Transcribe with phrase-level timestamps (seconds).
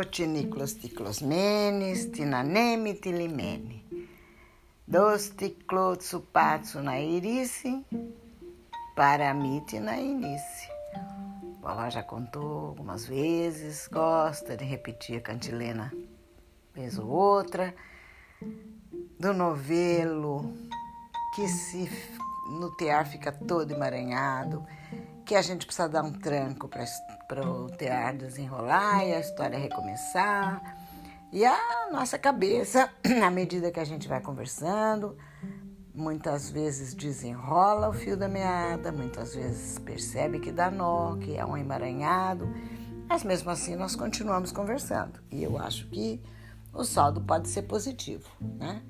[0.00, 3.84] Cotiniclos ticlosmenes, tinaneme tilimene.
[4.88, 7.84] Dos ticlotsupatsu na irice,
[8.96, 10.70] paramite na inice.
[11.60, 15.92] Vovó já contou algumas vezes, gosta de repetir a cantilena
[16.72, 17.74] vez ou outra.
[19.18, 20.50] Do novelo,
[21.34, 21.90] que se
[22.58, 24.64] no tear fica todo emaranhado,
[25.26, 26.86] que a gente precisa dar um tranco para
[27.38, 30.60] o tear desenrolar e a história recomeçar.
[31.32, 32.90] E a nossa cabeça,
[33.24, 35.16] à medida que a gente vai conversando,
[35.94, 41.44] muitas vezes desenrola o fio da meada, muitas vezes percebe que dá nó, que é
[41.44, 42.48] um emaranhado,
[43.08, 45.20] mas mesmo assim nós continuamos conversando.
[45.30, 46.20] E eu acho que
[46.72, 48.82] o saldo pode ser positivo, né?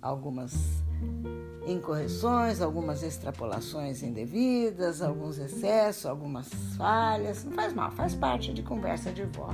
[0.00, 0.52] Algumas
[1.66, 7.44] incorreções, algumas extrapolações indevidas, alguns excessos, algumas falhas.
[7.44, 9.50] Não faz mal, faz parte de conversa de vó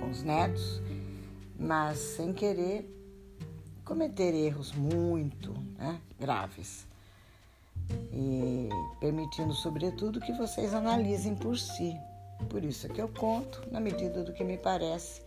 [0.00, 0.80] com os netos,
[1.58, 2.94] mas sem querer
[3.84, 6.86] cometer erros muito né, graves.
[8.12, 8.68] E
[9.00, 11.96] permitindo, sobretudo, que vocês analisem por si.
[12.50, 15.22] Por isso é que eu conto, na medida do que me parece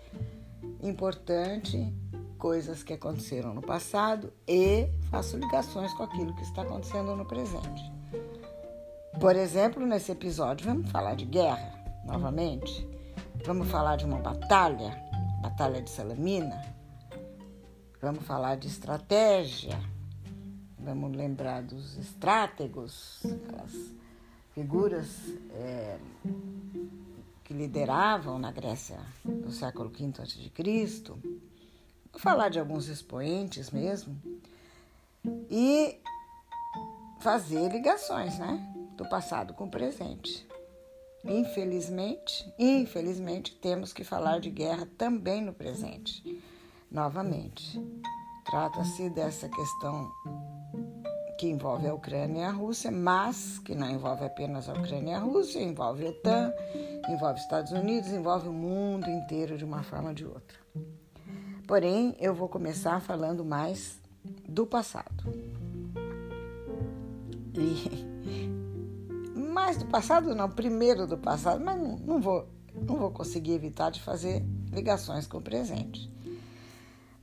[0.82, 1.92] importante
[2.42, 7.84] coisas que aconteceram no passado e faço ligações com aquilo que está acontecendo no presente.
[9.20, 11.72] Por exemplo, nesse episódio, vamos falar de guerra
[12.04, 12.88] novamente.
[13.46, 15.00] Vamos falar de uma batalha,
[15.44, 16.60] Batalha de Salamina.
[18.02, 19.80] Vamos falar de estratégia.
[20.80, 23.72] Vamos lembrar dos estrátegos, aquelas
[24.56, 25.08] figuras
[25.52, 26.00] é,
[27.44, 30.50] que lideravam na Grécia do século V a.C.
[32.12, 34.16] Vou falar de alguns expoentes mesmo
[35.50, 36.00] e
[37.20, 38.74] fazer ligações, né?
[38.96, 40.48] Do passado com o presente.
[41.24, 46.42] Infelizmente, infelizmente, temos que falar de guerra também no presente.
[46.92, 47.80] Novamente,
[48.46, 50.12] trata-se dessa questão
[51.38, 55.16] que envolve a Ucrânia e a Rússia, mas que não envolve apenas a Ucrânia e
[55.16, 56.54] a Rússia, envolve a OTAN,
[57.10, 60.61] envolve os Estados Unidos, envolve o mundo inteiro de uma forma ou de outra.
[61.72, 63.98] Porém, eu vou começar falando mais
[64.46, 65.24] do passado.
[67.54, 72.46] E mais do passado não, primeiro do passado, mas não, vou
[72.76, 76.12] não vou conseguir evitar de fazer ligações com o presente.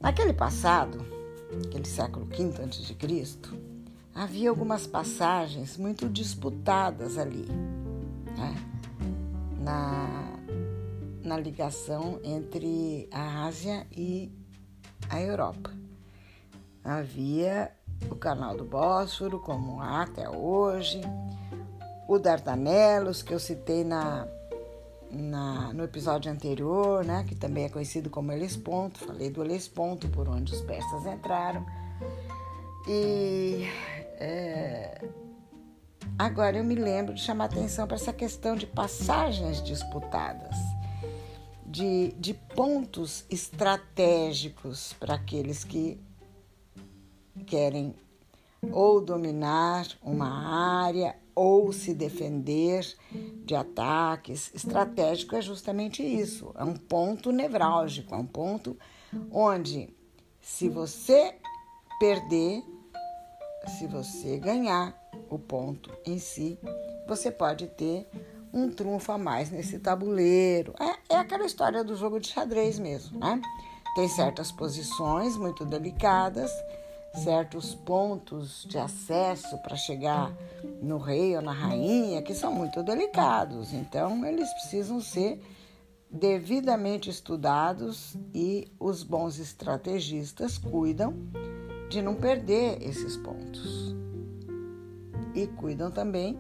[0.01, 1.05] Naquele passado,
[1.67, 3.37] aquele século V a.C.,
[4.15, 7.45] havia algumas passagens muito disputadas ali,
[8.35, 8.55] né?
[9.61, 10.39] na,
[11.23, 14.38] na ligação entre a Ásia e
[15.09, 15.71] a Europa.
[16.85, 17.71] Havia
[18.11, 21.01] o canal do Bósforo, como há até hoje,
[22.07, 24.27] o Dardanelos, que eu citei na,
[25.11, 30.29] na, no episódio anterior, né, que também é conhecido como Helesponto, falei do Helesponto, por
[30.29, 31.67] onde os persas entraram.
[32.87, 33.67] E
[34.19, 35.05] é,
[36.19, 40.57] agora eu me lembro de chamar atenção para essa questão de passagens disputadas
[41.71, 46.01] de, de pontos estratégicos para aqueles que
[47.47, 47.95] querem
[48.73, 52.85] ou dominar uma área ou se defender
[53.45, 54.51] de ataques.
[54.55, 58.77] Estratégico é justamente isso, é um ponto nevrálgico, é um ponto
[59.31, 59.95] onde
[60.41, 61.35] se você
[62.01, 62.63] perder,
[63.79, 66.59] se você ganhar o ponto em si,
[67.07, 68.09] você pode ter
[68.53, 70.75] um trunfo a mais nesse tabuleiro.
[70.81, 73.41] É, é aquela história do jogo de xadrez mesmo, né?
[73.95, 76.51] Tem certas posições muito delicadas,
[77.15, 80.33] certos pontos de acesso para chegar
[80.83, 83.73] no rei ou na rainha que são muito delicados.
[83.73, 85.41] Então, eles precisam ser
[86.11, 91.15] devidamente estudados e os bons estrategistas cuidam
[91.89, 93.95] de não perder esses pontos.
[95.35, 96.39] E cuidam também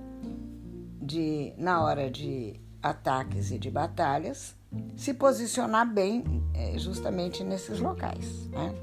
[1.08, 4.54] de, na hora de ataques e de batalhas,
[4.96, 6.22] se posicionar bem
[6.54, 8.46] é, justamente nesses locais.
[8.48, 8.74] Né?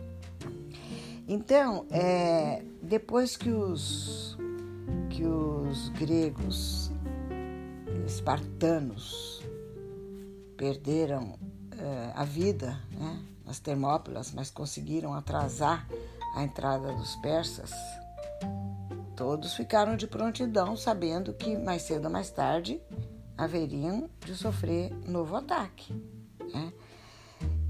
[1.27, 4.35] Então, é, depois que os,
[5.11, 6.91] que os gregos
[8.07, 9.43] espartanos
[10.57, 11.37] perderam
[11.77, 15.87] é, a vida né, nas Termópilas, mas conseguiram atrasar
[16.35, 17.71] a entrada dos persas,
[19.15, 22.81] Todos ficaram de prontidão, sabendo que mais cedo ou mais tarde
[23.37, 25.93] haveriam de sofrer novo ataque.
[26.53, 26.73] Né?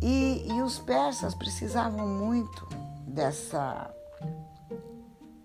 [0.01, 2.67] E, e os persas precisavam muito
[3.07, 3.93] dessa.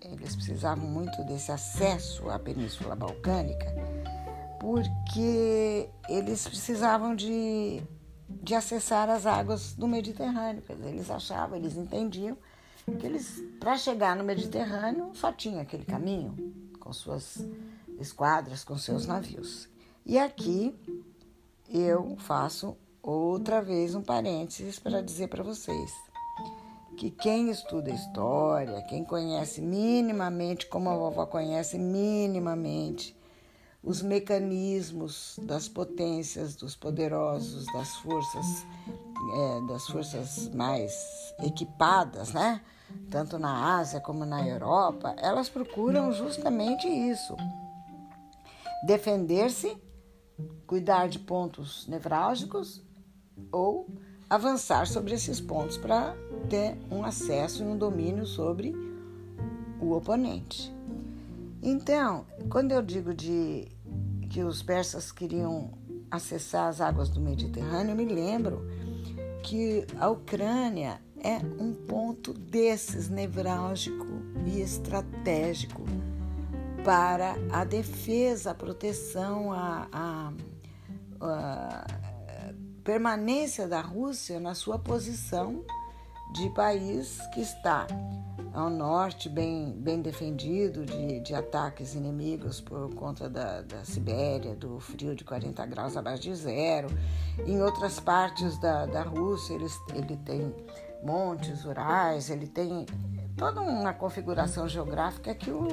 [0.01, 3.73] Eles precisavam muito desse acesso à Península Balcânica,
[4.59, 7.83] porque eles precisavam de
[8.41, 10.63] de acessar as águas do Mediterrâneo.
[10.85, 12.37] Eles achavam, eles entendiam
[12.85, 16.35] que eles, para chegar no Mediterrâneo, só tinha aquele caminho
[16.79, 17.45] com suas
[17.99, 19.69] esquadras, com seus navios.
[20.05, 20.75] E aqui
[21.69, 25.91] eu faço outra vez um parênteses para dizer para vocês
[26.97, 33.15] que quem estuda história, quem conhece minimamente, como a vovó conhece minimamente,
[33.83, 38.65] os mecanismos das potências, dos poderosos, das forças,
[39.33, 40.93] é, das forças mais
[41.43, 42.61] equipadas, né?
[43.09, 47.35] Tanto na Ásia como na Europa, elas procuram justamente isso:
[48.85, 49.77] defender-se,
[50.67, 52.81] cuidar de pontos nevrálgicos
[53.51, 53.87] ou
[54.29, 56.15] avançar sobre esses pontos para
[56.49, 58.73] ter um acesso e um domínio sobre
[59.79, 60.73] o oponente.
[61.61, 63.67] Então, quando eu digo de
[64.29, 65.71] que os persas queriam
[66.09, 68.65] acessar as águas do Mediterrâneo, eu me lembro
[69.43, 74.07] que a Ucrânia é um ponto desses nevrálgico
[74.45, 75.83] e estratégico
[76.83, 80.33] para a defesa, a proteção, a, a,
[81.19, 81.85] a
[82.83, 85.63] permanência da Rússia na sua posição
[86.33, 87.85] de país que está
[88.53, 94.79] ao norte, bem, bem defendido de, de ataques inimigos por conta da, da Sibéria, do
[94.79, 96.89] frio de 40 graus abaixo de zero.
[97.45, 100.53] Em outras partes da, da Rússia, ele, ele tem
[101.01, 102.85] montes rurais, ele tem
[103.37, 105.67] toda uma configuração geográfica que o,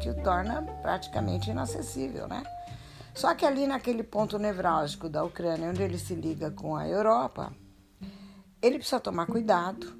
[0.00, 2.44] que o torna praticamente inacessível, né?
[3.12, 7.52] Só que ali naquele ponto nevrálgico da Ucrânia, onde ele se liga com a Europa,
[8.62, 9.99] ele precisa tomar cuidado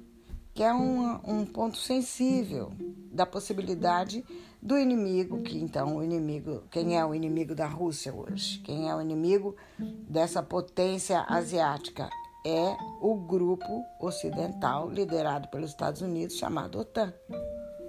[0.53, 2.71] que é um, ponto sensível
[3.11, 4.23] da possibilidade
[4.61, 8.59] do inimigo, que então o inimigo, quem é o inimigo da Rússia hoje?
[8.59, 12.09] Quem é o inimigo dessa potência asiática?
[12.45, 17.13] É o grupo ocidental liderado pelos Estados Unidos chamado OTAN,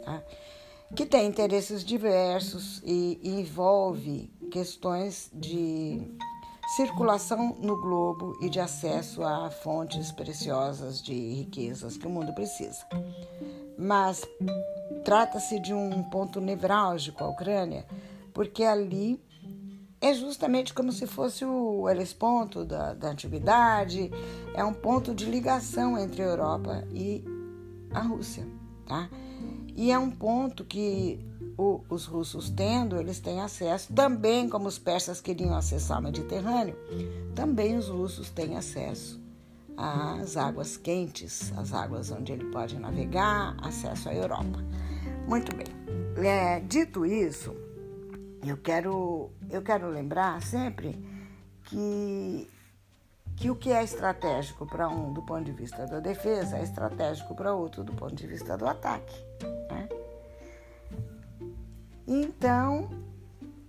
[0.05, 0.23] tá?
[0.95, 6.07] que tem interesses diversos e envolve questões de
[6.77, 12.87] circulação no globo e de acesso a fontes preciosas de riquezas que o mundo precisa.
[13.77, 14.27] Mas
[15.05, 17.85] trata-se de um ponto nevrálgico a Ucrânia,
[18.33, 19.23] porque ali
[20.01, 24.11] é justamente como se fosse o Helesponto da, da antiguidade,
[24.55, 27.23] é um ponto de ligação entre a Europa e
[27.93, 28.47] a Rússia,
[28.87, 29.11] tá?
[29.77, 31.21] E é um ponto que
[31.57, 36.77] o, os russos tendo, eles têm acesso, também como os persas queriam acessar o Mediterrâneo,
[37.35, 39.21] também os russos têm acesso
[39.77, 44.59] às águas quentes, as águas onde ele pode navegar, acesso à Europa.
[45.27, 45.67] Muito bem.
[46.25, 47.55] É, dito isso,
[48.47, 50.99] eu quero, eu quero lembrar sempre
[51.65, 52.49] que,
[53.37, 57.35] que o que é estratégico para um do ponto de vista da defesa é estratégico
[57.35, 59.15] para outro do ponto de vista do ataque.
[62.15, 62.91] Então,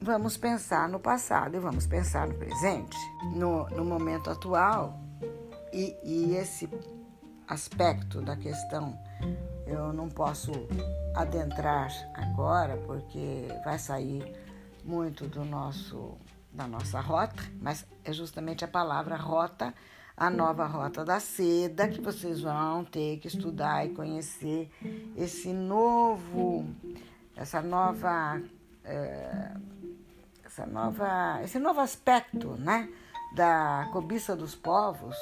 [0.02, 2.98] vamos pensar no passado e vamos pensar no presente,
[3.34, 5.00] no, no momento atual.
[5.72, 6.70] E, e esse
[7.48, 9.00] aspecto da questão
[9.66, 10.52] eu não posso
[11.16, 14.36] adentrar agora porque vai sair
[14.84, 16.18] muito do nosso
[16.52, 19.74] da nossa rota, mas é justamente a palavra rota,
[20.18, 24.70] a nova rota da seda que vocês vão ter que estudar e conhecer
[25.16, 26.68] esse novo
[27.36, 28.42] essa nova,
[28.84, 29.52] é,
[30.46, 32.90] essa nova, esse novo aspecto, né,
[33.36, 35.16] da cobiça dos povos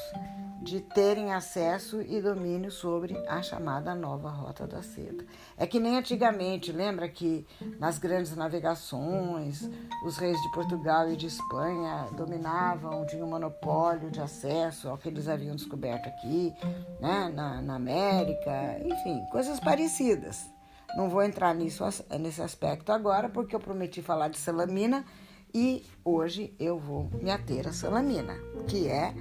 [0.61, 5.25] de terem acesso e domínio sobre a chamada nova rota da seda.
[5.57, 7.47] É que nem antigamente, lembra que
[7.79, 9.67] nas grandes navegações,
[10.05, 15.27] os reis de Portugal e de Espanha dominavam, tinham monopólio de acesso ao que eles
[15.27, 16.53] haviam descoberto aqui,
[16.99, 20.47] né, na, na América, enfim, coisas parecidas.
[20.95, 21.83] Não vou entrar nisso,
[22.19, 25.05] nesse aspecto agora, porque eu prometi falar de Salamina
[25.53, 28.35] e hoje eu vou me ater a Salamina,
[28.67, 29.13] que é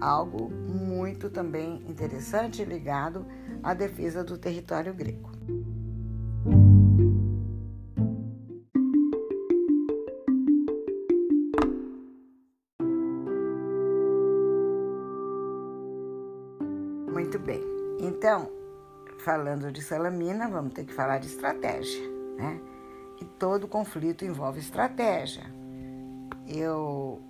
[0.00, 3.26] algo muito também interessante ligado
[3.62, 5.30] à defesa do território grego.
[17.12, 17.62] Muito bem.
[18.00, 18.57] Então,
[19.28, 22.00] falando de Salamina, vamos ter que falar de estratégia,
[22.38, 22.58] né?
[23.20, 25.44] E todo conflito envolve estratégia.
[26.46, 27.20] Eu,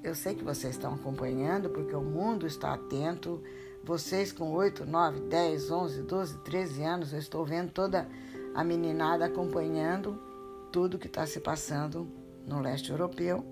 [0.00, 3.42] eu sei que vocês estão acompanhando, porque o mundo está atento.
[3.82, 8.06] Vocês com 8, 9, 10, 11, 12, 13 anos, eu estou vendo toda
[8.54, 10.22] a meninada acompanhando
[10.70, 12.06] tudo que está se passando
[12.46, 13.44] no leste europeu.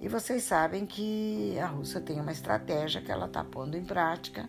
[0.00, 4.48] E vocês sabem que a Rússia tem uma estratégia que ela está pondo em prática,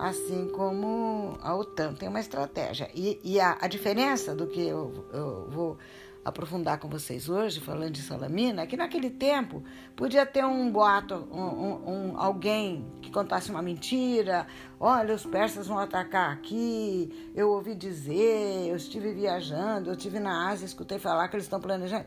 [0.00, 2.90] assim como a OTAN tem uma estratégia.
[2.94, 5.78] E, e a, a, diferença do que eu, eu vou
[6.24, 9.62] aprofundar com vocês hoje, falando de Salamina, é que naquele tempo
[9.94, 14.46] podia ter um boato, um, um, alguém que contasse uma mentira.
[14.78, 17.30] Olha, os persas vão atacar aqui.
[17.34, 21.60] Eu ouvi dizer, eu estive viajando, eu estive na Ásia, escutei falar que eles estão
[21.60, 22.06] planejando.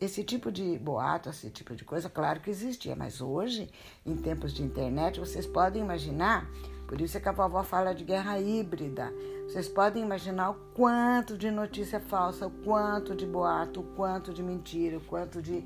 [0.00, 3.70] Esse tipo de boato, esse tipo de coisa, claro que existia, mas hoje,
[4.04, 6.50] em tempos de internet, vocês podem imaginar,
[6.92, 9.10] por isso é que a vovó fala de guerra híbrida.
[9.48, 14.42] Vocês podem imaginar o quanto de notícia falsa, o quanto de boato, o quanto de
[14.42, 15.64] mentira, o quanto de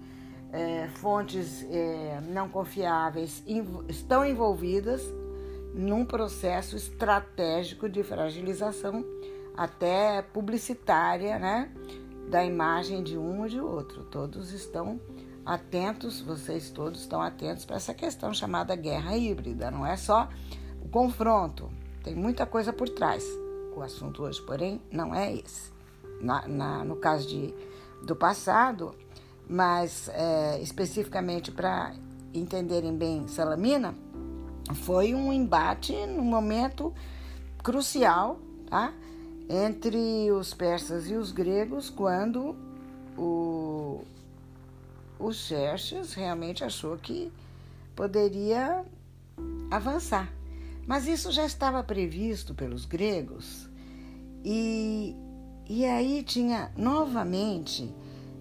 [0.52, 3.42] é, fontes é, não confiáveis
[3.88, 5.02] estão envolvidas
[5.74, 9.04] num processo estratégico de fragilização,
[9.56, 11.72] até publicitária, né?
[12.28, 14.04] da imagem de um ou de outro.
[14.04, 15.00] Todos estão
[15.44, 19.72] atentos, vocês todos estão atentos para essa questão chamada guerra híbrida.
[19.72, 20.28] Não é só
[20.86, 21.68] o confronto,
[22.04, 23.24] tem muita coisa por trás.
[23.76, 25.72] O assunto hoje, porém, não é esse.
[26.20, 27.52] Na, na no caso de,
[28.06, 28.94] do passado,
[29.48, 31.92] mas é, especificamente para
[32.32, 33.96] entenderem bem Salamina,
[34.84, 36.94] foi um embate no momento
[37.64, 38.38] crucial,
[38.70, 38.92] tá?
[39.48, 42.54] entre os persas e os gregos quando
[43.18, 44.04] o,
[45.18, 47.32] o Xerxes realmente achou que
[47.96, 48.84] poderia
[49.68, 50.35] avançar.
[50.86, 53.68] Mas isso já estava previsto pelos gregos
[54.44, 55.16] e,
[55.68, 57.92] e aí tinha novamente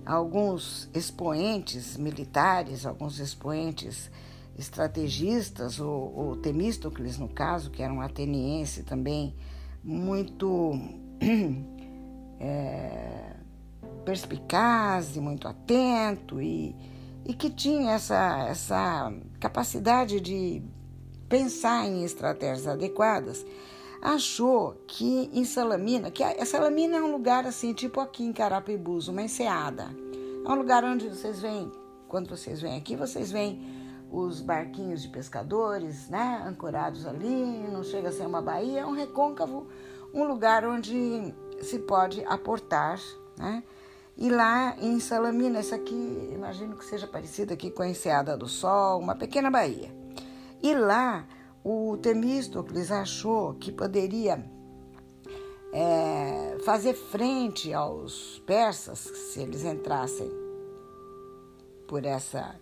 [0.05, 4.11] alguns expoentes militares, alguns expoentes
[4.57, 9.35] estrategistas, o, o Temístocles, no caso, que era um ateniense também,
[9.83, 10.79] muito
[12.39, 13.35] é,
[14.05, 16.75] perspicaz e muito atento e,
[17.25, 20.63] e que tinha essa, essa capacidade de
[21.35, 23.45] pensar em estratégias adequadas,
[24.01, 29.09] achou que em Salamina, que a, Salamina é um lugar assim, tipo aqui em Carapebus,
[29.09, 29.93] uma enseada.
[30.45, 31.69] É um lugar onde vocês vêm,
[32.07, 33.61] quando vocês vêm aqui, vocês vêm
[34.09, 38.93] os barquinhos de pescadores, né, ancorados ali, não chega a ser uma baía, é um
[38.93, 39.67] recôncavo,
[40.13, 42.97] um lugar onde se pode aportar,
[43.37, 43.61] né?
[44.17, 48.47] E lá em Salamina, essa aqui, imagino que seja parecida aqui com a Enseada do
[48.47, 50.04] Sol, uma pequena baía.
[50.65, 51.27] E lá
[51.63, 54.43] o Temístocles achou que poderia
[55.71, 60.27] é, fazer frente aos persas se eles entrassem
[61.87, 62.59] por essa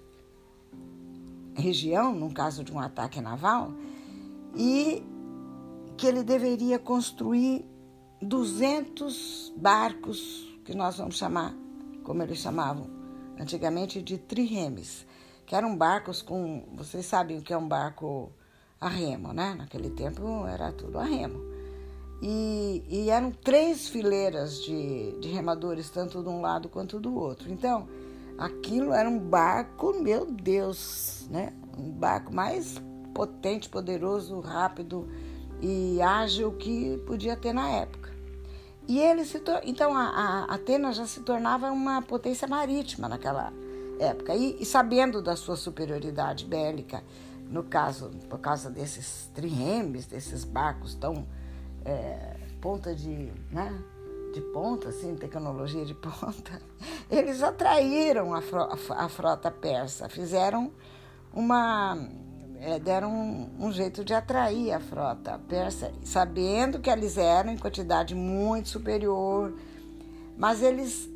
[1.55, 3.71] região, no caso de um ataque naval,
[4.53, 5.01] e
[5.95, 7.65] que ele deveria construir
[8.21, 11.55] 200 barcos, que nós vamos chamar,
[12.03, 12.85] como eles chamavam
[13.39, 15.05] antigamente, de triremes,
[15.53, 16.63] que eram barcos com.
[16.73, 18.31] Vocês sabem o que é um barco
[18.81, 19.53] a remo, né?
[19.55, 21.39] Naquele tempo era tudo a remo.
[22.23, 27.51] E, e eram três fileiras de, de remadores, tanto de um lado quanto do outro.
[27.51, 27.87] Então,
[28.35, 31.53] aquilo era um barco, meu Deus, né?
[31.77, 32.81] Um barco mais
[33.13, 35.07] potente, poderoso, rápido
[35.61, 38.11] e ágil que podia ter na época.
[38.87, 43.53] E ele se então a, a, Atenas já se tornava uma potência marítima naquela
[43.99, 44.35] época.
[44.35, 47.03] E, e, sabendo da sua superioridade bélica,
[47.49, 51.27] no caso por causa desses triremes, desses barcos tão
[51.85, 53.83] é, ponta de, né,
[54.33, 56.61] de ponta, assim, tecnologia de ponta,
[57.09, 58.41] eles atraíram a,
[58.97, 60.71] a, frota persa, fizeram
[61.33, 61.97] uma
[62.59, 67.57] é, deram um, um, jeito de atrair a frota persa, sabendo que eles eram em
[67.57, 69.53] quantidade muito superior,
[70.37, 71.09] mas eles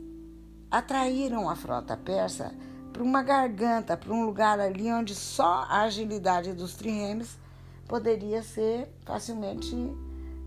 [0.69, 2.53] atraíram a frota persa
[2.97, 7.37] para uma garganta, para um lugar ali onde só a agilidade dos triremes
[7.87, 9.75] poderia ser facilmente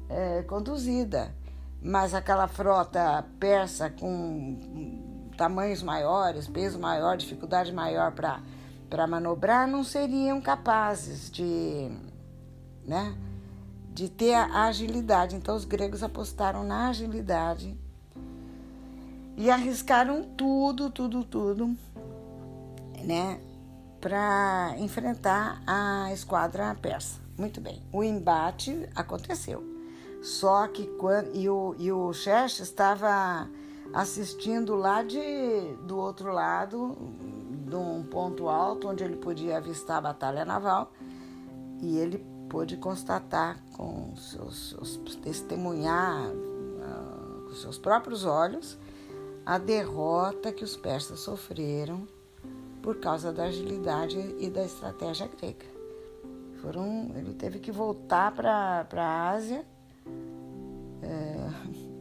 [0.09, 1.33] é, conduzida.
[1.80, 10.40] Mas aquela frota persa com tamanhos maiores, peso maior, dificuldade maior para manobrar não seriam
[10.40, 11.88] capazes de,
[12.85, 13.16] né,
[13.95, 15.37] de ter a agilidade.
[15.37, 17.78] Então os gregos apostaram na agilidade
[19.37, 21.76] e arriscaram tudo, tudo, tudo,
[23.04, 23.40] né,
[24.00, 27.21] para enfrentar a esquadra persa.
[27.37, 29.64] Muito bem, o embate aconteceu.
[30.23, 33.49] Só que quando e o, e o Xerxes estava
[33.92, 35.19] assistindo lá de
[35.87, 36.97] do outro lado
[37.66, 40.92] de um ponto alto onde ele podia avistar a batalha naval
[41.80, 48.78] e ele pôde constatar com seus, seus testemunhar uh, com seus próprios olhos
[49.47, 52.07] a derrota que os persas sofreram
[52.83, 55.67] por causa da agilidade e da estratégia grega.
[56.61, 59.65] Foram, ele teve que voltar para a Ásia
[61.03, 61.37] é,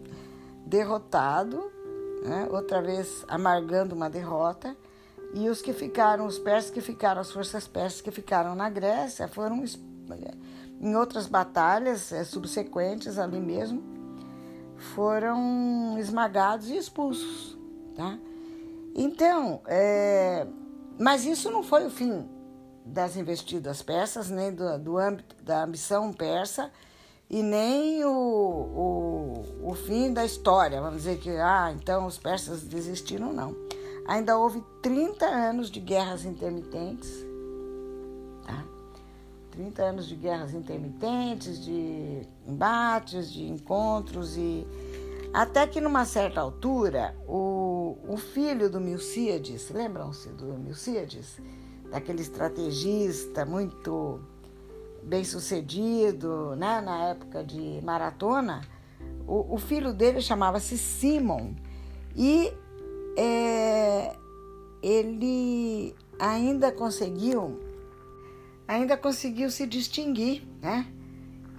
[0.65, 1.71] derrotado,
[2.23, 2.47] né?
[2.51, 4.75] outra vez amargando uma derrota,
[5.33, 9.27] e os que ficaram, os persas que ficaram, as forças persas que ficaram na Grécia,
[9.27, 9.63] foram
[10.81, 13.83] em outras batalhas é, subsequentes ali mesmo,
[14.95, 17.57] foram esmagados e expulsos.
[17.95, 18.17] Tá?
[18.95, 20.47] Então, é,
[20.99, 22.27] mas isso não foi o fim
[22.85, 26.69] das investidas persas, nem do, do âmbito da ambição persa,
[27.29, 30.81] e nem o, o, o fim da história.
[30.81, 33.55] Vamos dizer que, ah, então os persas desistiram, não.
[34.07, 37.09] Ainda houve 30 anos de guerras intermitentes,
[38.45, 38.65] tá?
[39.51, 44.67] 30 anos de guerras intermitentes, de embates, de encontros e
[45.33, 51.39] até que numa certa altura o, o filho do Milcíades, lembram-se do Milcíades?
[51.91, 54.19] Daquele estrategista muito
[55.03, 58.61] bem sucedido né, na época de maratona,
[59.27, 61.53] o, o filho dele chamava-se Simon
[62.15, 62.53] e
[63.17, 64.15] é,
[64.81, 67.59] ele ainda conseguiu
[68.67, 70.85] ainda conseguiu se distinguir né,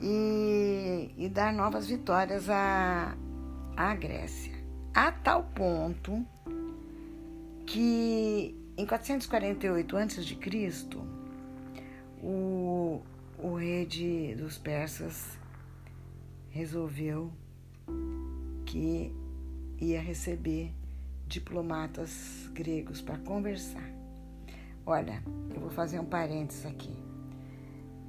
[0.00, 3.16] e, e dar novas vitórias à,
[3.80, 4.52] à Grécia.
[4.92, 6.26] A tal ponto
[7.66, 10.38] que em 448 a.C.,
[12.22, 13.00] o,
[13.38, 15.38] o rei de, dos persas
[16.50, 17.32] resolveu
[18.66, 19.14] que
[19.78, 20.74] ia receber
[21.26, 23.90] diplomatas gregos para conversar.
[24.84, 25.22] Olha,
[25.54, 26.94] eu vou fazer um parênteses aqui.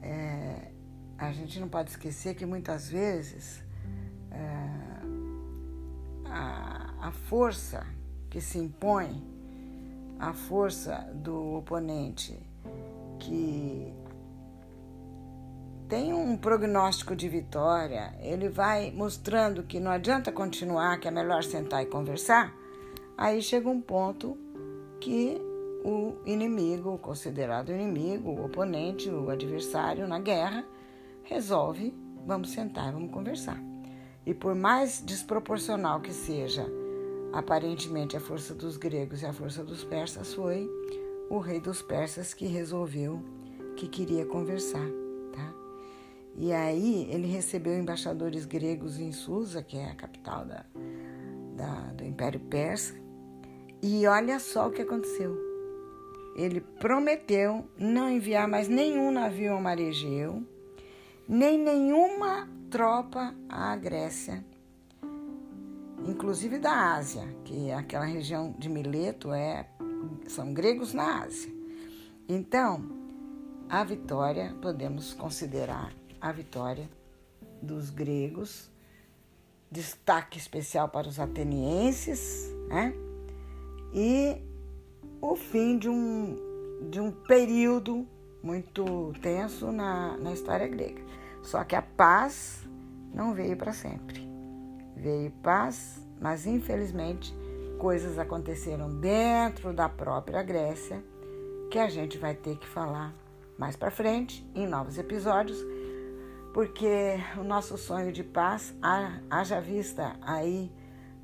[0.02, 0.70] É,
[1.18, 3.64] a gente não pode esquecer que muitas vezes
[4.32, 4.91] é,
[6.32, 7.86] a, a força
[8.30, 9.22] que se impõe,
[10.18, 12.40] a força do oponente
[13.20, 13.94] que
[15.90, 21.44] tem um prognóstico de vitória, ele vai mostrando que não adianta continuar, que é melhor
[21.44, 22.56] sentar e conversar,
[23.18, 24.38] aí chega um ponto
[25.02, 25.42] que
[25.84, 30.64] o inimigo, considerado inimigo, o oponente, o adversário na guerra,
[31.24, 31.94] resolve:
[32.26, 33.71] vamos sentar, vamos conversar.
[34.26, 36.66] E por mais desproporcional que seja,
[37.34, 40.70] aparentemente, a força dos gregos e a força dos persas, foi
[41.30, 43.24] o rei dos persas que resolveu
[43.76, 45.02] que queria conversar.
[46.36, 50.66] E aí ele recebeu embaixadores gregos em Susa, que é a capital da,
[51.56, 52.96] da, do Império Persa,
[53.82, 55.38] e olha só o que aconteceu.
[56.36, 60.44] Ele prometeu não enviar mais nenhum navio ao mar Egeu,
[61.28, 64.42] nem nenhuma tropa à Grécia,
[66.08, 69.68] inclusive da Ásia, que é aquela região de Mileto é,
[70.30, 71.54] são gregos na Ásia.
[72.30, 72.82] Então,
[73.70, 76.90] a vitória podemos considerar a vitória
[77.62, 78.72] dos gregos,
[79.70, 82.94] destaque especial para os atenienses, né?
[83.94, 84.42] E
[85.22, 86.38] o fim de um,
[86.90, 88.08] de um período
[88.42, 91.21] muito tenso na, na história grega.
[91.42, 92.68] Só que a paz
[93.14, 94.30] não veio para sempre.
[94.96, 97.36] Veio paz, mas infelizmente
[97.78, 101.04] coisas aconteceram dentro da própria Grécia
[101.70, 103.14] que a gente vai ter que falar
[103.58, 105.58] mais para frente em novos episódios
[106.54, 108.76] porque o nosso sonho de paz,
[109.30, 110.72] haja vista aí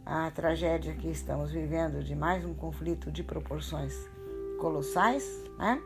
[0.06, 3.93] a tragédia que estamos vivendo de mais um conflito de proporções
[4.58, 5.82] colossais, né?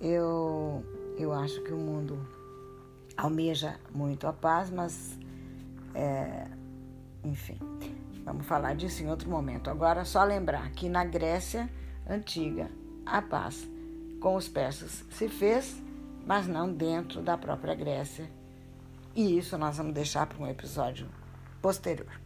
[0.00, 0.84] Eu,
[1.18, 2.18] eu acho que o mundo
[3.16, 5.18] almeja muito a paz, mas,
[5.94, 6.46] é,
[7.22, 7.58] enfim,
[8.24, 9.70] vamos falar disso em outro momento.
[9.70, 11.68] Agora, só lembrar que na Grécia
[12.08, 12.70] antiga,
[13.06, 13.68] a paz
[14.20, 15.84] com os persas se fez
[16.26, 18.28] mas não dentro da própria Grécia.
[19.14, 21.08] E isso nós vamos deixar para um episódio
[21.60, 22.23] posterior.